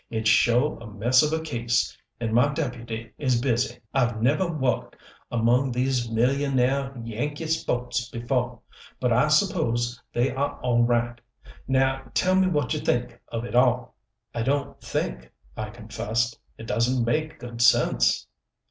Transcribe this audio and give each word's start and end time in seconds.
"It's 0.09 0.29
sho' 0.31 0.79
a 0.79 0.87
mess 0.91 1.21
of 1.21 1.31
a 1.31 1.43
case 1.43 1.95
and 2.19 2.33
my 2.33 2.51
deputy 2.53 3.11
is 3.19 3.39
busy. 3.39 3.77
I've 3.93 4.19
neveh 4.19 4.47
wo'ked 4.57 4.95
among 5.31 5.71
these 5.71 6.09
millionaih 6.09 6.99
Yankee 7.05 7.43
spo'ts 7.45 8.09
befo', 8.11 8.63
but 8.99 9.13
I 9.13 9.27
suppose 9.27 10.01
they 10.11 10.33
ah 10.33 10.57
all 10.63 10.81
right. 10.83 11.21
Now 11.67 12.01
tell 12.15 12.33
me 12.33 12.47
what 12.47 12.73
you 12.73 12.79
think 12.79 13.21
of 13.27 13.45
it 13.45 13.53
all." 13.53 13.93
"I 14.33 14.41
don't 14.41 14.81
think," 14.81 15.31
I 15.55 15.69
confessed. 15.69 16.39
"It 16.57 16.65
doesn't 16.65 17.05
make 17.05 17.37
good 17.39 17.61
sense." 17.61 18.25